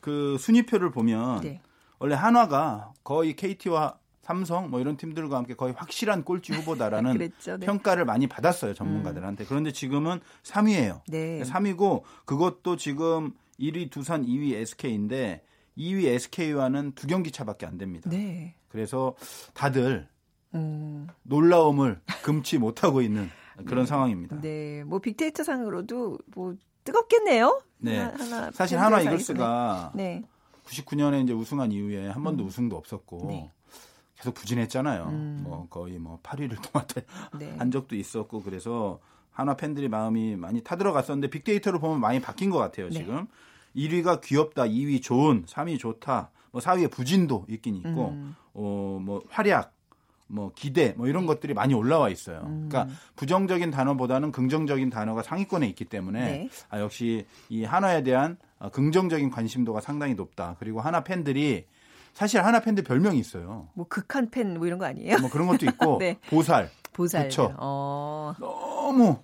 [0.00, 1.60] 그 순위표를 보면 네.
[1.98, 7.66] 원래 한화가 거의 KT와 삼성 뭐 이런 팀들과 함께 거의 확실한 꼴찌 후보다라는 그랬죠, 네.
[7.66, 9.44] 평가를 많이 받았어요 전문가들한테.
[9.44, 9.46] 음.
[9.48, 11.00] 그런데 지금은 3위예요.
[11.08, 11.42] 네.
[11.42, 15.42] 3위고 그것도 지금 1위 두산, 2위 SK인데
[15.76, 18.08] 2위 SK와는 두 경기 차밖에 안 됩니다.
[18.10, 18.54] 네.
[18.68, 19.14] 그래서
[19.54, 20.08] 다들
[20.54, 21.08] 음.
[21.22, 23.30] 놀라움을 금치 못하고 있는
[23.66, 23.88] 그런 네.
[23.88, 24.40] 상황입니다.
[24.40, 27.62] 네, 뭐 빅데이터 상으로도 뭐 뜨겁겠네요.
[27.78, 27.98] 네.
[27.98, 30.22] 하나, 사실 한화 이글스가 네.
[30.64, 32.48] 99년에 이제 우승한 이후에 한 번도 음.
[32.48, 33.50] 우승도 없었고 네.
[34.16, 35.04] 계속 부진했잖아요.
[35.04, 35.40] 음.
[35.44, 37.00] 뭐 거의 뭐 8위를 도맡아
[37.38, 37.54] 네.
[37.58, 42.88] 한 적도 있었고 그래서 한화 팬들이 마음이 많이 타들어갔었는데 빅데이터로 보면 많이 바뀐 것 같아요.
[42.88, 42.98] 네.
[42.98, 43.26] 지금
[43.74, 48.36] 1위가 귀엽다, 2위 좋은, 3위 좋다, 뭐 4위에 부진도 있긴 있고 음.
[48.52, 49.72] 어뭐 활약
[50.30, 51.26] 뭐 기대 뭐 이런 네.
[51.26, 52.42] 것들이 많이 올라와 있어요.
[52.46, 52.68] 음.
[52.70, 56.48] 그러니까 부정적인 단어보다는 긍정적인 단어가 상위권에 있기 때문에 네.
[56.68, 60.56] 아 역시 이 한화에 대한 어, 긍정적인 관심도가 상당히 높다.
[60.58, 61.66] 그리고 한화 팬들이
[62.12, 63.68] 사실 한화 팬들 별명이 있어요.
[63.74, 65.18] 뭐 극한 팬 뭐 이런 거 아니에요?
[65.20, 66.16] 뭐 그런 것도 있고 네.
[66.28, 66.70] 보살.
[66.92, 67.24] 보살.
[67.24, 67.54] 그쵸?
[67.58, 68.34] 어.
[68.38, 69.18] 너무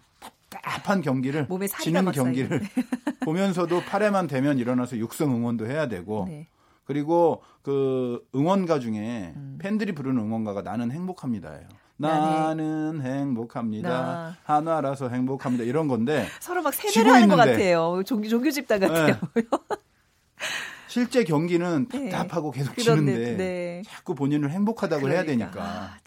[0.50, 2.62] 답답한 경기를 몸에 지는 경기를
[3.24, 6.46] 보면서도 8회만 되면 일어나서 육성 응원도 해야 되고 네.
[6.86, 9.58] 그리고 그 응원가 중에 음.
[9.60, 11.68] 팬들이 부르는 응원가가 나는 행복합니다예요.
[11.98, 13.88] 나는 행복합니다.
[13.88, 14.36] 나.
[14.44, 15.64] 한화라서 행복합니다.
[15.64, 18.02] 이런 건데 서로 막 세배를 하는 것 같아요.
[18.04, 19.16] 종교 종교 집단 같아요.
[19.34, 19.42] 네.
[20.88, 22.08] 실제 경기는 네.
[22.08, 23.82] 답답하고 계속 지는데 네.
[23.86, 25.22] 자꾸 본인을 행복하다고 그러니까.
[25.22, 25.98] 해야 되니까 아,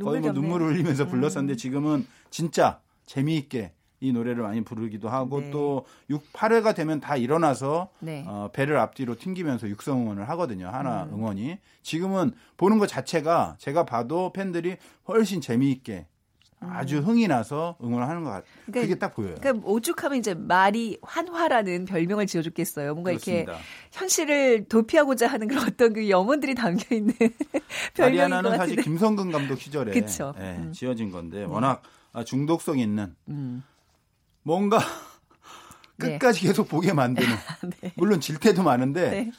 [0.00, 1.08] 거의 뭐 눈물을 흘리면서 음.
[1.08, 5.50] 불렀었는데 지금은 진짜 재미있게 이 노래를 많이 부르기도 하고 네.
[5.50, 8.24] 또 6, 8회가 되면 다 일어나서 네.
[8.26, 10.68] 어, 배를 앞뒤로 튕기면서 육성 응원을 하거든요.
[10.68, 11.14] 하나 음.
[11.14, 11.58] 응원이.
[11.82, 14.76] 지금은 보는 것 자체가 제가 봐도 팬들이
[15.08, 16.06] 훨씬 재미있게
[16.60, 17.04] 아주 음.
[17.04, 18.50] 흥이 나서 응원을 하는 것 같아요.
[18.66, 19.34] 그러니까, 그게 딱 보여요.
[19.40, 22.94] 그러니까 오죽하면 이제 말이 환화라는 별명을 지어줬겠어요.
[22.94, 23.52] 뭔가 그렇습니다.
[23.52, 27.14] 이렇게 현실을 도피하고자 하는 그런 어떤 그 영혼들이 담겨 있는
[27.94, 28.56] 별명인 것 같은데.
[28.56, 30.72] 사실 김성근 감독 시절에 네, 음.
[30.72, 31.44] 지어진 건데 네.
[31.44, 31.82] 워낙
[32.24, 33.62] 중독성 있는 음.
[34.48, 34.78] 뭔가
[35.98, 36.12] 네.
[36.12, 36.46] 끝까지 네.
[36.46, 37.28] 계속 보게 만드는
[37.82, 37.92] 네.
[37.96, 39.30] 물론 질 때도 많은데 네.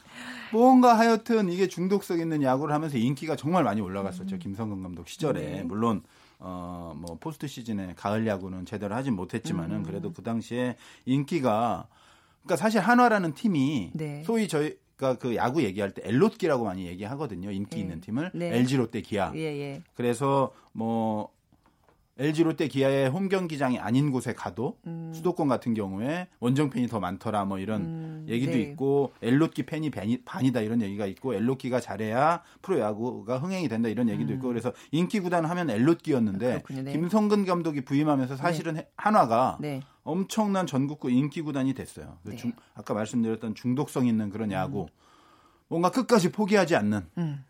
[0.53, 4.35] 뭔가 하여튼 이게 중독성 있는 야구를 하면서 인기가 정말 많이 올라갔었죠.
[4.35, 4.39] 음.
[4.39, 5.63] 김성근 감독 시절에 네.
[5.63, 6.03] 물론
[6.37, 9.83] 어, 뭐, 포스트 시즌에 가을 야구는 제대로 하진 못했지만은 음.
[9.83, 11.87] 그래도 그 당시에 인기가
[12.43, 14.23] 그러니까 사실 한화라는 팀이 네.
[14.23, 17.51] 소위 저희가 그 야구 얘기할 때 엘롯기라고 많이 얘기하거든요.
[17.51, 17.81] 인기 네.
[17.81, 18.57] 있는 팀을 네.
[18.57, 19.31] LG 롯데 기아.
[19.33, 19.81] 예, 예.
[19.95, 21.29] 그래서 뭐
[22.19, 25.11] LG 롯데 기아의 홈 경기장이 아닌 곳에 가도 음.
[25.13, 28.25] 수도권 같은 경우에 원정 팬이 더 많더라 뭐 이런 음.
[28.27, 28.59] 얘기도 네.
[28.59, 29.89] 있고 엘롯기 팬이
[30.25, 34.35] 반이다 이런 얘기가 있고 엘롯기가 잘해야 프로야구가 흥행이 된다 이런 얘기도 음.
[34.35, 36.91] 있고 그래서 인기 구단 하면 엘롯기였는데 네.
[36.91, 38.89] 김성근 감독이 부임하면서 사실은 네.
[38.97, 39.81] 한화가 네.
[40.03, 42.17] 엄청난 전국구 인기 구단이 됐어요.
[42.23, 42.35] 네.
[42.35, 44.87] 중, 아까 말씀드렸던 중독성 있는 그런 야구 음.
[45.69, 47.45] 뭔가 끝까지 포기하지 않는 음.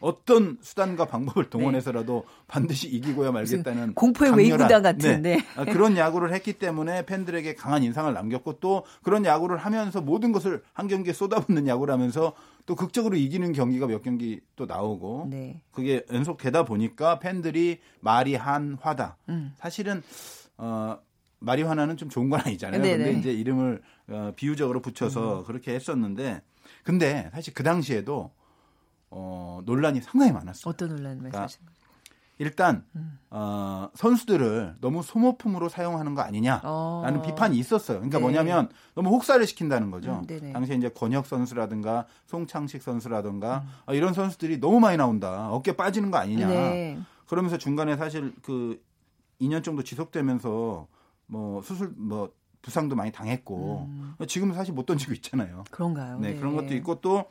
[0.00, 1.50] 어떤 수단과 방법을 네.
[1.50, 2.44] 동원해서라도 네.
[2.46, 5.36] 반드시 이기고야 말겠다는 공포의 외구단 같은 네.
[5.36, 5.46] 네.
[5.56, 10.62] 아, 그런 야구를 했기 때문에 팬들에게 강한 인상을 남겼고 또 그런 야구를 하면서 모든 것을
[10.72, 12.34] 한 경기에 쏟아붓는 야구를 하면서
[12.66, 15.62] 또 극적으로 이기는 경기가 몇 경기 또 나오고 네.
[15.72, 19.16] 그게 연속되다 보니까 팬들이 말이 한 화다.
[19.28, 19.52] 음.
[19.56, 20.02] 사실은
[20.58, 20.98] 어
[21.40, 22.82] 마리화나는 좀 좋은 건 아니잖아요.
[22.82, 23.04] 네네.
[23.04, 25.44] 근데 이제 이름을 어, 비유적으로 붙여서 음.
[25.44, 26.42] 그렇게 했었는데
[26.82, 28.32] 근데 사실 그 당시에도
[29.10, 30.70] 어, 논란이 상당히 많았어요.
[30.70, 31.78] 어떤 논란 그러니까 말씀하시는 거죠?
[32.38, 33.18] 일단 음.
[33.30, 37.22] 어, 선수들을 너무 소모품으로 사용하는 거 아니냐라는 어.
[37.24, 37.98] 비판이 있었어요.
[37.98, 38.22] 그러니까 네.
[38.22, 40.22] 뭐냐면 너무 혹사를 시킨다는 거죠.
[40.30, 43.68] 음, 당시에 이제 권혁 선수라든가 송창식 선수라든가 음.
[43.86, 45.50] 어, 이런 선수들이 너무 많이 나온다.
[45.50, 46.46] 어깨 빠지는 거 아니냐.
[46.46, 46.98] 네.
[47.26, 48.80] 그러면서 중간에 사실 그
[49.40, 50.86] 2년 정도 지속되면서
[51.26, 54.14] 뭐 수술 뭐 부상도 많이 당했고 음.
[54.26, 55.64] 지금은 사실 못 던지고 있잖아요.
[55.70, 56.18] 그런가요?
[56.20, 56.36] 네, 네.
[56.36, 57.24] 그런 것도 있고 또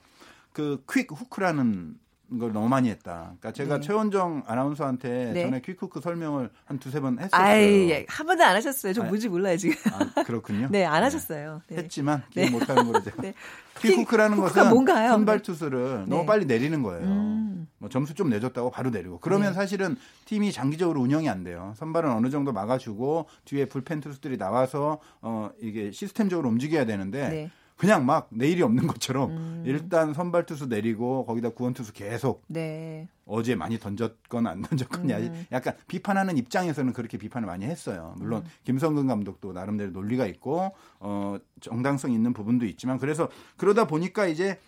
[0.58, 1.96] 그 퀵 후크라는
[2.40, 3.36] 걸 너무 많이 했다.
[3.40, 3.88] 그러니까 제가 네.
[3.88, 5.44] 최원정 아나운서한테 네.
[5.44, 7.42] 전에 퀵후크 설명을 한 두세 번 했었어요.
[7.42, 8.06] 아이, 예.
[8.10, 8.92] 한 번도 안 하셨어요.
[8.92, 9.76] 저 뭔지 몰라요, 지금.
[9.94, 10.68] 아, 그렇군요.
[10.72, 11.62] 네, 안 하셨어요.
[11.70, 11.78] 네.
[11.78, 12.52] 했지만 기억 네.
[12.52, 13.22] 못하는 거로 제가.
[13.22, 13.34] 네.
[13.80, 15.10] 퀵후크라는 것은 뭔가요?
[15.12, 16.26] 선발 투수를 너무 네.
[16.26, 17.06] 빨리 내리는 거예요.
[17.06, 17.68] 음.
[17.78, 19.20] 뭐 점수 좀 내줬다고 바로 내리고.
[19.20, 19.54] 그러면 네.
[19.54, 21.74] 사실은 팀이 장기적으로 운영이 안 돼요.
[21.78, 28.28] 선발은 어느 정도 막아주고 뒤에 불펜 투수들이 나와서 어 이게 시스템적으로 움직여야 되는데 그냥 막
[28.32, 29.64] 내일이 없는 것처럼 음.
[29.66, 33.08] 일단 선발 투수 내리고 거기다 구원 투수 계속 네.
[33.26, 35.46] 어제 많이 던졌건 안 던졌건 음.
[35.52, 38.16] 약간 비판하는 입장에서는 그렇게 비판을 많이 했어요.
[38.18, 38.50] 물론 음.
[38.66, 44.60] 김성근 감독도 나름대로 논리가 있고 어 정당성 있는 부분도 있지만 그래서 그러다 보니까 이제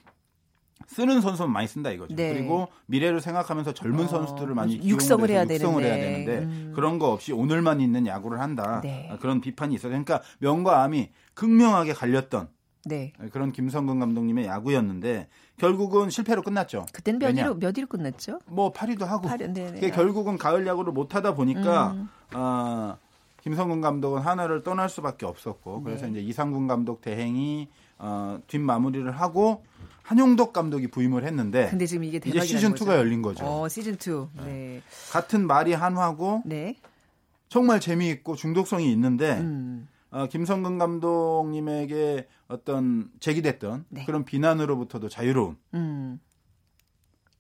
[0.88, 2.16] 쓰는 선수는 많이 쓴다 이거죠.
[2.16, 2.34] 네.
[2.34, 6.74] 그리고 미래를 생각하면서 젊은 어, 선수들을 많이 육성을 해야 육성을 되는데, 해야 되는데 음.
[6.76, 8.82] 그런 거 없이 오늘만 있는 야구를 한다.
[8.84, 9.16] 네.
[9.20, 9.90] 그런 비판이 있어요.
[9.90, 12.50] 그러니까 명과 암이 극명하게 갈렸던
[12.86, 13.14] 네.
[13.32, 16.86] 그런 김성근 감독님의 야구였는데 결국은 실패로 끝났죠.
[16.94, 18.40] 그때는 몇 위로 몇 위로 끝났죠?
[18.46, 19.28] 뭐 8위도 하고.
[19.28, 19.92] 8위, 네네.
[19.92, 22.10] 결국은 가을 야구를 못 하다 보니까 음.
[22.34, 22.98] 어,
[23.42, 26.12] 김성근 감독은 하나를 떠날 수밖에 없었고 그래서 네.
[26.12, 29.64] 이제 이상군 감독 대행이 어, 뒷마무리를 하고
[30.04, 33.46] 한용덕 감독이 부임을 했는데 근데 지금 이게 이제 시즌 2가 열린 거죠.
[33.46, 34.44] 어, 시즌 2.
[34.46, 34.82] 네.
[35.12, 36.76] 같은 말이 한화고 네.
[37.50, 39.88] 정말 재미있고 중독성이 있는데 음.
[40.12, 44.06] 어, 김성근 감독님에게 어떤 제기됐던 네.
[44.06, 46.20] 그런 비난으로부터도 자유로운 음.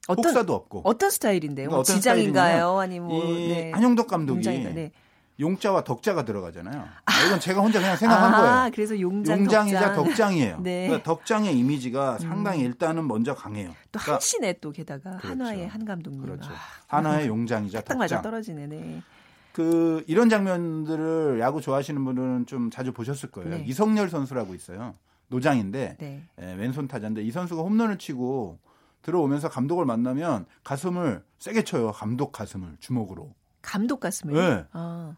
[0.07, 1.69] 어떤, 혹사도 없고 어떤 스타일인데요?
[1.69, 2.79] 그러니까 지장인가요?
[2.79, 3.71] 아니면 뭐, 네.
[3.71, 4.91] 한용덕 감독이 네.
[5.39, 6.85] 용자와 덕자가 들어가잖아요.
[7.05, 7.25] 아.
[7.25, 8.71] 이건 제가 혼자 그냥 생각한 아, 거예요.
[8.73, 10.33] 그래서 용장, 용장이자 덕장.
[10.33, 10.87] 이에요 네.
[10.87, 12.19] 그러니까 덕장의 이미지가 음.
[12.19, 13.69] 상당히 일단은 먼저 강해요.
[13.91, 15.27] 또 그러니까, 한신에 또 게다가 그렇죠.
[15.27, 16.21] 한화의 한 감독님.
[16.21, 16.51] 그렇죠.
[16.51, 16.97] 아.
[16.97, 17.97] 한화의 용장이자 덕장.
[17.97, 18.67] 맞아 떨어지네.
[18.67, 19.01] 네.
[19.53, 23.49] 그 이런 장면들을 야구 좋아하시는 분들은 좀 자주 보셨을 거예요.
[23.49, 23.63] 네.
[23.67, 24.95] 이성열 선수라고 있어요.
[25.27, 26.23] 노장인데 네.
[26.39, 28.59] 에, 예, 왼손 타자인데 이 선수가 홈런을 치고
[29.01, 31.91] 들어오면서 감독을 만나면 가슴을 세게 쳐요.
[31.91, 33.33] 감독 가슴을 주먹으로.
[33.61, 34.33] 감독 가슴을.
[34.33, 34.65] 네.
[34.71, 35.15] 아.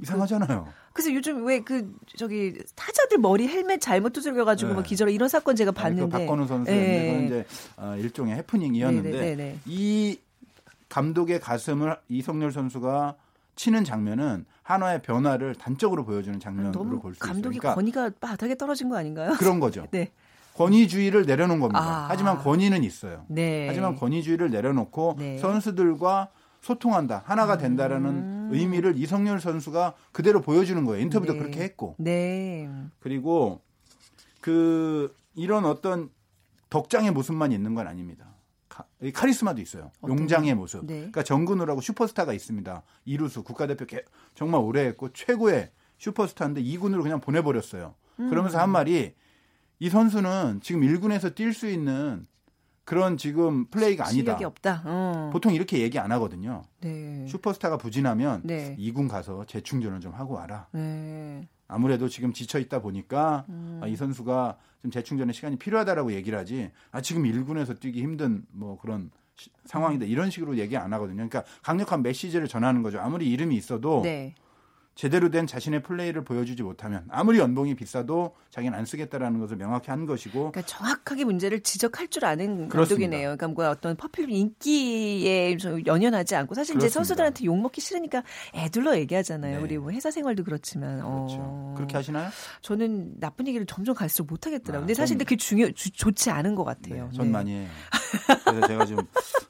[0.00, 0.66] 이상하잖아요.
[0.94, 4.74] 그래서 요즘 왜 그 저기 타자들 머리 헬멧 잘못 두들겨 가지고 네.
[4.74, 6.02] 뭐 기절 이런 사건 제가 봤는데.
[6.02, 7.26] 아니, 그 박건우 선수의 네.
[7.26, 7.44] 이제
[7.76, 9.36] 어, 일종의 해프닝이었는데 네네네네.
[9.36, 9.58] 네, 네, 네.
[9.66, 10.18] 이
[10.92, 13.16] 감독의 가슴을 이성열 선수가
[13.56, 17.32] 치는 장면은 한화의 변화를 단적으로 보여주는 장면으로 볼 수 있어요.
[17.32, 19.32] 감독이 그러니까 권위가 바닥에 떨어진 거 아닌가요?
[19.38, 19.86] 그런 거죠.
[19.90, 20.10] 네.
[20.54, 21.80] 권위주의를 내려놓은 겁니다.
[21.80, 22.06] 아.
[22.10, 23.24] 하지만 권위는 있어요.
[23.28, 23.68] 네.
[23.68, 25.38] 하지만 권위주의를 내려놓고 네.
[25.38, 26.28] 선수들과
[26.60, 28.48] 소통한다, 하나가 된다라는 음.
[28.52, 31.02] 의미를 이성열 선수가 그대로 보여주는 거예요.
[31.02, 31.38] 인터뷰도 네.
[31.38, 31.94] 그렇게 했고.
[31.96, 32.68] 네.
[33.00, 33.62] 그리고
[34.42, 36.10] 그 이런 어떤
[36.68, 38.26] 덕장의 모습만 있는 건 아닙니다.
[39.12, 39.90] 카, 리스마도 있어요.
[40.06, 40.86] 용장의 모습.
[40.86, 40.94] 네.
[40.94, 42.82] 그러니까 정근우라고 슈퍼스타가 있습니다.
[43.04, 44.02] 이루수 국가대표 개,
[44.34, 47.94] 정말 오래 했고 최고의 슈퍼스타인데 2군으로 그냥 보내버렸어요.
[48.20, 48.30] 음.
[48.30, 49.14] 그러면서 한 말이
[49.78, 52.26] 이 선수는 지금 1군에서 뛸 수 있는
[52.84, 54.38] 그런 지금 플레이가 아니다.
[54.42, 54.82] 없다.
[54.84, 55.30] 어.
[55.32, 56.62] 보통 이렇게 얘기 안 하거든요.
[56.80, 57.26] 네.
[57.28, 58.76] 슈퍼스타가 부진하면 네.
[58.78, 60.66] 2군 가서 재충전을 좀 하고 와라.
[60.72, 61.48] 네.
[61.68, 63.80] 아무래도 지금 지쳐 있다 보니까 음.
[63.82, 66.70] 아, 이 선수가 좀 재충전의 시간이 필요하다라고 얘기를 하지.
[66.90, 71.16] 아 지금 1군에서 뛰기 힘든 뭐 그런 시, 상황이다 이런 식으로 얘기 안 하거든요.
[71.28, 73.00] 그러니까 강력한 메시지를 전하는 거죠.
[73.00, 74.34] 아무리 이름이 있어도 네.
[74.94, 80.04] 제대로 된 자신의 플레이를 보여주지 못하면 아무리 연봉이 비싸도 자기는 안 쓰겠다라는 것을 명확히 한
[80.04, 83.36] 것이고 그러니까 정확하게 문제를 지적할 줄 아는 감독이네요.
[83.36, 86.86] 그러니까 뭐 어떤 퍼플 인기에 좀 연연하지 않고 사실 그렇습니다.
[86.86, 88.22] 이제 선수들한테 욕 먹기 싫으니까
[88.54, 89.56] 애들로 얘기하잖아요.
[89.56, 89.62] 네.
[89.62, 91.36] 우리 뭐 회사 생활도 그렇지만 그렇죠.
[91.38, 91.74] 어.
[91.76, 92.28] 그렇게 하시나요?
[92.60, 94.78] 저는 나쁜 얘기를 점점 갈수록 못 하겠더라고요.
[94.78, 95.24] 아, 근데 사실 전...
[95.24, 97.08] 그게 중요 주, 좋지 않은 것 같아요.
[97.10, 97.32] 네, 전 네.
[97.32, 97.68] 많이 해요.
[98.44, 99.04] 그래서 제가 지금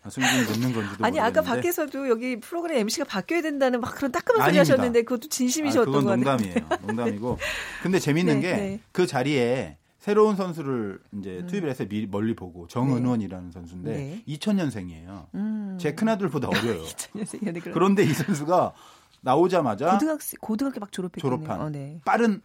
[0.09, 1.21] 승진이 늦는 건지도 아니 모르겠는데.
[1.21, 5.99] 아까 밖에서도 여기 프로그램 MC가 바뀌어야 된다는 막 그런 따끔한 소리 하셨는데 그것도 진심이셨던 아,
[5.99, 6.55] 그건 농담이에요.
[6.87, 7.39] 농담이고.
[7.83, 9.07] 근데 재밌는 네, 게그 네.
[9.07, 11.47] 자리에 새로운 선수를 이제 음.
[11.47, 13.53] 투입을 해서 미, 멀리 보고 정은원이라는 네.
[13.53, 14.23] 선수인데 네.
[14.27, 15.27] 2000년생이에요.
[15.35, 15.79] 음.
[15.81, 16.83] 제 큰아들보다 어려요.
[17.15, 17.73] 2000년생이네.
[17.73, 18.73] 그런데 이 선수가
[19.21, 21.39] 나오자마자 고등학생 고등학교 막 졸업했겠네요.
[21.39, 22.01] 졸업한 어, 네.
[22.05, 22.43] 빠른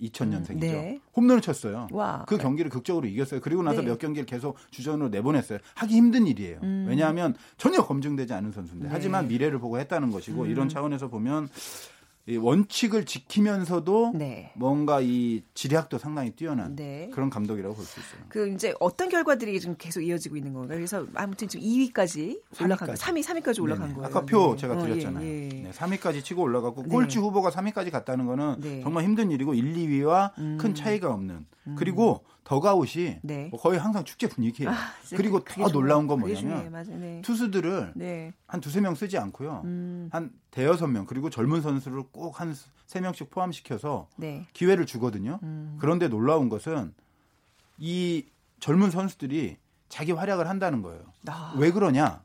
[0.00, 0.50] 2000년생이죠.
[0.54, 1.00] 음, 네.
[1.16, 1.86] 홈런을 쳤어요.
[1.92, 2.24] 와.
[2.26, 3.40] 그 경기를 극적으로 이겼어요.
[3.40, 3.88] 그리고 나서 네.
[3.88, 5.58] 몇 경기를 계속 주전으로 내보냈어요.
[5.74, 6.58] 하기 힘든 일이에요.
[6.62, 6.86] 음.
[6.88, 8.86] 왜냐하면 전혀 검증되지 않은 선수인데.
[8.86, 8.90] 네.
[8.92, 10.50] 하지만 미래를 보고 했다는 것이고 음.
[10.50, 11.48] 이런 차원에서 보면
[12.26, 14.50] 이 원칙을 지키면서도 네.
[14.56, 17.10] 뭔가 이 지략도 상당히 뛰어난 네.
[17.12, 18.22] 그런 감독이라고 볼 수 있어요.
[18.30, 20.78] 그 이제 어떤 결과들이 지금 계속 이어지고 있는 건가요?
[20.78, 23.94] 그래서 아무튼 지금 2위까지 올라간 거, 3위, 3위까지 올라간 네네.
[23.96, 24.06] 거예요.
[24.08, 24.56] 아까 표 네.
[24.56, 25.22] 제가 드렸잖아요.
[25.22, 25.48] 어, 예, 예.
[25.64, 26.88] 네, 3위까지 치고 올라갔고 네.
[26.88, 28.80] 꼴찌 후보가 3위까지 갔다는 거는 네.
[28.82, 30.56] 정말 힘든 일이고 1, 2위와 음.
[30.58, 31.76] 큰 차이가 없는 음.
[31.76, 33.48] 그리고 더가웃이 네.
[33.50, 34.70] 뭐 거의 항상 축제 분위기예요.
[34.70, 34.74] 아,
[35.10, 37.22] 그리고 더 놀라운 건 뭐냐면 네.
[37.22, 38.32] 투수들을 네.
[38.46, 39.62] 한 두세 명 쓰지 않고요.
[39.64, 40.08] 음.
[40.12, 42.54] 한 대여섯 명 그리고 젊은 선수를 꼭 한
[42.86, 44.46] 세 명씩 포함시켜서 네.
[44.52, 45.40] 기회를 주거든요.
[45.42, 45.78] 음.
[45.80, 46.92] 그런데 놀라운 것은
[47.78, 48.26] 이
[48.60, 49.56] 젊은 선수들이
[49.88, 51.02] 자기 활약을 한다는 거예요.
[51.26, 51.54] 아.
[51.58, 52.22] 왜 그러냐?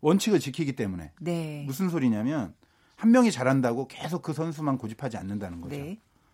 [0.00, 1.12] 원칙을 지키기 때문에.
[1.20, 1.62] 네.
[1.66, 2.54] 무슨 소리냐면
[2.96, 5.76] 한 명이 잘한다고 계속 그 선수만 고집하지 않는다는 거죠.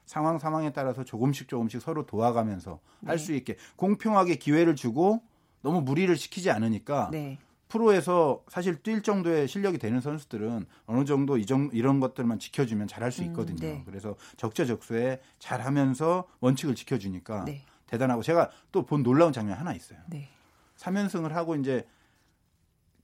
[0.06, 0.12] 네.
[0.12, 3.08] 상황 상황에 따라서 조금씩 조금씩 서로 도와가면서 네.
[3.08, 5.20] 할수 있게 공평하게 기회를 주고
[5.62, 7.38] 너무 무리를 시키지 않으니까 네.
[7.68, 13.22] 프로에서 사실 뛸 정도의 실력이 되는 선수들은 어느 정도 이정, 이런 것들만 지켜주면 잘할 수
[13.22, 13.56] 음, 있거든요.
[13.56, 13.82] 음, 네.
[13.84, 17.62] 그래서 적재적소에 잘하면서 원칙을 지켜주니까 네.
[17.86, 19.98] 대단하고 제가 또 본 놀라운 장면 하나 있어요.
[20.06, 20.28] 네.
[20.76, 21.84] 3연승을 하고 이제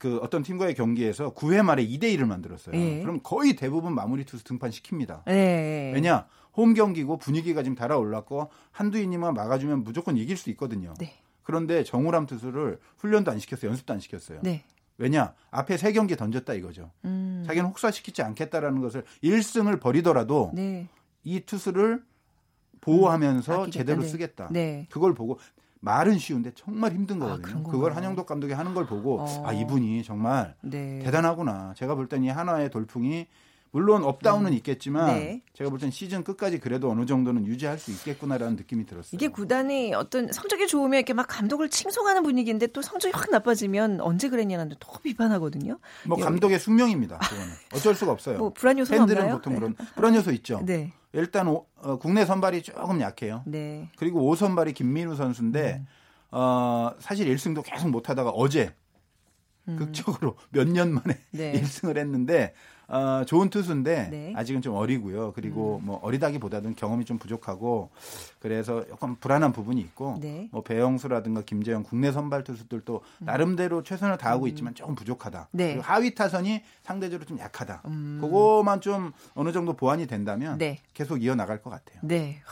[0.03, 2.75] 그 어떤 팀과의 경기에서 9회 말에 2대 1을 만들었어요.
[2.75, 3.03] 네.
[3.03, 5.23] 그럼 거의 대부분 마무리 투수 등판시킵니다.
[5.27, 5.93] 네.
[5.95, 6.27] 왜냐?
[6.55, 10.93] 홈 경기고 분위기가 지금 달아올랐고 한두 이닝만 막아주면 무조건 이길 수 있거든요.
[10.99, 11.15] 네.
[11.45, 13.71] 그런데 정우람 투수를 훈련도 안 시켰어요.
[13.71, 14.41] 연습도 안 시켰어요.
[14.43, 14.65] 네.
[14.99, 15.35] 왜냐?
[15.53, 16.91] 앞에 세 경기 던졌다 이거죠.
[17.05, 17.45] 음.
[17.47, 20.89] 자기는 혹사시키지 않겠다라는 것을 1승을 버리더라도 네.
[21.23, 22.03] 이 투수를
[22.81, 24.09] 보호하면서 음, 제대로 네.
[24.09, 24.49] 쓰겠다.
[24.51, 24.89] 네.
[24.91, 25.39] 그걸 보고
[25.85, 27.65] 말은 쉬운데 정말 힘든 아, 거거든요.
[27.67, 29.43] 아, 그걸 한용덕 감독이 하는 걸 보고 어.
[29.47, 31.01] 아 이분이 정말 네.
[31.01, 31.75] 대단하구나.
[31.77, 33.27] 제가 볼 땐 이 하나의 돌풍이
[33.75, 34.57] 물론 up down은 음.
[34.59, 35.43] 있겠지만 네.
[35.55, 39.11] 제가 볼 땐 시즌 끝까지 그래도 어느 정도는 유지할 수 있겠구나라는 느낌이 들었어요.
[39.15, 44.29] 이게 구단이 어떤 성적이 좋으면 이렇게 막 감독을 칭송하는 분위기인데 또 성적이 확 나빠지면 언제
[44.29, 45.79] 그랬냐는 듯 또 비판하거든요.
[46.07, 47.19] 뭐 감독의 숙명입니다.
[47.19, 48.39] 그거는 어쩔 수가 없어요.
[48.39, 49.37] 뭐 불안 요소 팬들은 없나요?
[49.39, 50.61] 보통 그런 불안 요소 있죠.
[50.65, 50.93] 네.
[51.15, 53.43] 일단 오, 어, 국내 선발이 조금 약해요.
[53.47, 53.89] 네.
[53.97, 55.87] 그리고 5선발이 김민우 선수인데 음.
[56.31, 58.75] 어, 사실 1승도 계속 못하다가 어제
[59.69, 59.77] 음.
[59.79, 61.53] 극적으로 몇 년 만에 네.
[61.53, 62.55] 1승을 했는데
[62.93, 64.33] 어, 좋은 투수인데 네.
[64.37, 65.33] 아직은 좀 어리고요.
[65.33, 65.87] 그리고 음.
[65.87, 67.89] 뭐 어리다기보다는 경험이 좀 부족하고
[68.39, 70.49] 그래서 약간 불안한 부분이 있고 네.
[70.53, 73.25] 뭐 배영수라든가 김재영 국내 선발 투수들도 음.
[73.25, 74.49] 나름대로 최선을 다하고 음.
[74.49, 75.49] 있지만 조금 부족하다.
[75.53, 75.69] 네.
[75.69, 77.81] 그리고 하위 타선이 상대적으로 좀 약하다.
[77.87, 78.19] 음.
[78.21, 80.79] 그거만 좀 어느 정도 보완이 된다면 네.
[80.93, 81.99] 계속 이어 나갈 것 같아요.
[82.03, 82.43] 네.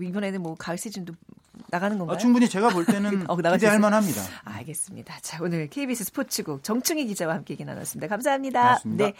[0.00, 1.12] 이번에는 뭐 가을 시즌도
[1.68, 2.14] 나가는 건가요?
[2.14, 4.22] 아, 충분히 제가 볼 때는 어, 기대할 만합니다.
[4.44, 5.18] 알겠습니다.
[5.20, 8.08] 자, 오늘 KBS 스포츠국 정충희 기자와 함께 얘기 나눴습니다.
[8.08, 8.60] 감사합니다.
[8.62, 9.04] 고맙습니다.
[9.04, 9.12] 네.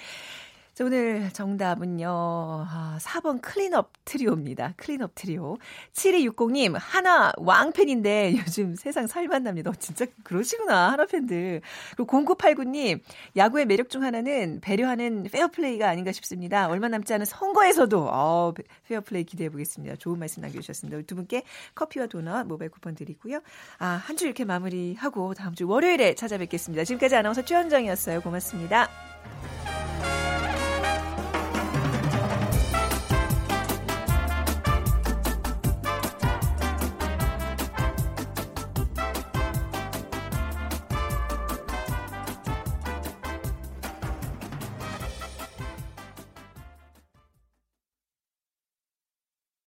[0.80, 2.08] 자, 오늘 정답은요.
[2.08, 4.72] 아, 4번 클린업 트리오입니다.
[4.78, 5.58] 클린업 트리오.
[5.92, 9.68] 7260님, 한화 왕팬인데 요즘 세상 살만납니다.
[9.68, 10.92] 어, 진짜 그러시구나.
[10.92, 11.60] 한화 팬들.
[11.96, 13.00] 그리고 0989님,
[13.36, 16.66] 야구의 매력 중 하나는 배려하는 페어플레이가 아닌가 싶습니다.
[16.68, 18.54] 얼마 남지 않은 선거에서도 어,
[18.88, 19.96] 페어플레이 기대해 보겠습니다.
[19.96, 21.02] 좋은 말씀 남겨주셨습니다.
[21.06, 21.42] 두 분께
[21.74, 23.40] 커피와 도넛 모바일 쿠폰 드리고요.
[23.80, 26.84] 아, 한 주 이렇게 마무리하고 다음 주 월요일에 찾아뵙겠습니다.
[26.84, 28.22] 지금까지 아나운서 최현정이었어요.
[28.22, 28.88] 고맙습니다.